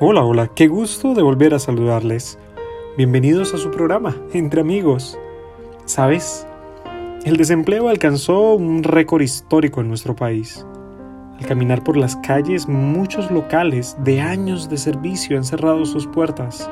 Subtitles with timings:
[0.00, 2.36] Hola, hola, qué gusto de volver a saludarles.
[2.96, 5.16] Bienvenidos a su programa, Entre Amigos.
[5.84, 6.48] ¿Sabes?
[7.24, 10.66] El desempleo alcanzó un récord histórico en nuestro país.
[11.38, 16.68] Al caminar por las calles, muchos locales de años de servicio han cerrado sus puertas.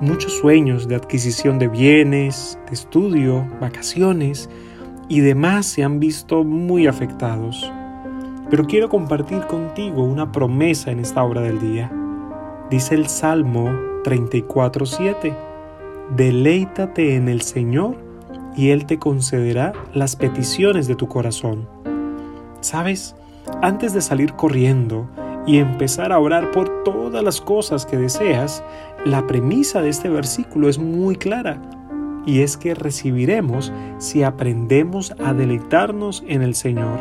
[0.00, 4.48] Muchos sueños de adquisición de bienes, de estudio, vacaciones
[5.10, 7.70] y demás se han visto muy afectados.
[8.48, 11.92] Pero quiero compartir contigo una promesa en esta hora del día
[12.70, 13.70] Dice el Salmo
[14.02, 15.36] 34.7,
[16.16, 17.94] deleítate en el Señor
[18.56, 21.68] y Él te concederá las peticiones de tu corazón.
[22.62, 23.14] ¿Sabes?
[23.62, 25.08] Antes de salir corriendo
[25.46, 28.64] y empezar a orar por todas las cosas que deseas,
[29.04, 31.62] la premisa de este versículo es muy clara
[32.26, 36.98] y es que recibiremos si aprendemos a deleitarnos en el Señor.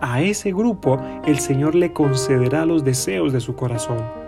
[0.00, 4.21] A ese grupo el Señor le concederá los deseos de su corazón.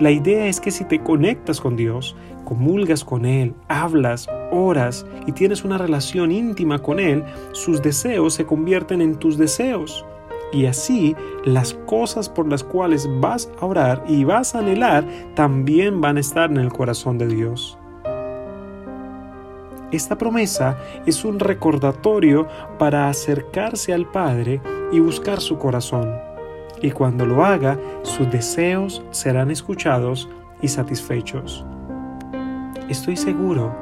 [0.00, 5.32] La idea es que si te conectas con Dios, comulgas con Él, hablas, oras y
[5.32, 10.06] tienes una relación íntima con Él, sus deseos se convierten en tus deseos.
[10.54, 16.00] Y así las cosas por las cuales vas a orar y vas a anhelar también
[16.00, 17.76] van a estar en el corazón de Dios.
[19.92, 22.48] Esta promesa es un recordatorio
[22.78, 26.29] para acercarse al Padre y buscar su corazón
[26.82, 30.28] y cuando lo haga, sus deseos serán escuchados
[30.62, 31.64] y satisfechos.
[32.88, 33.74] Estoy seguro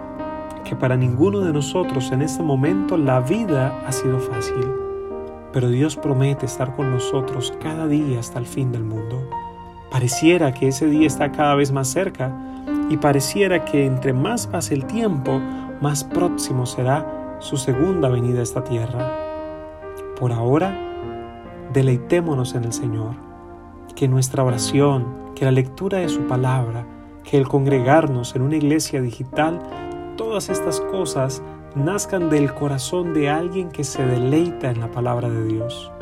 [0.64, 4.70] que para ninguno de nosotros en este momento la vida ha sido fácil,
[5.52, 9.28] pero Dios promete estar con nosotros cada día hasta el fin del mundo.
[9.90, 12.30] Pareciera que ese día está cada vez más cerca
[12.90, 15.40] y pareciera que entre más pase el tiempo,
[15.80, 19.10] más próximo será su segunda venida a esta tierra.
[20.18, 20.76] Por ahora,
[21.72, 23.14] deleitémonos en el Señor.
[23.94, 26.86] Que nuestra oración, que la lectura de su palabra,
[27.24, 29.60] que el congregarnos en una iglesia digital,
[30.16, 31.42] todas estas cosas
[31.74, 35.92] nazcan del corazón de alguien que se deleita en la palabra de Dios.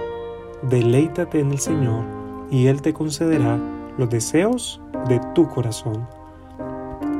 [0.63, 2.05] Deleítate en el Señor
[2.51, 3.59] y Él te concederá
[3.99, 6.07] los deseos de tu corazón.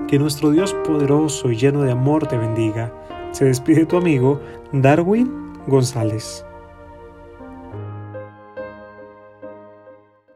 [0.09, 2.93] Que nuestro Dios poderoso y lleno de amor te bendiga.
[3.33, 4.41] Se despide tu amigo
[4.73, 6.45] Darwin González.